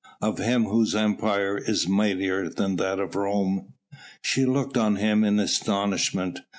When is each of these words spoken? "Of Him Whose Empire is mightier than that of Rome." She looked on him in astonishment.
"Of 0.19 0.39
Him 0.39 0.63
Whose 0.65 0.95
Empire 0.95 1.59
is 1.59 1.87
mightier 1.87 2.49
than 2.49 2.77
that 2.77 2.99
of 2.99 3.13
Rome." 3.15 3.73
She 4.23 4.47
looked 4.47 4.75
on 4.75 4.95
him 4.95 5.23
in 5.23 5.39
astonishment. 5.39 6.39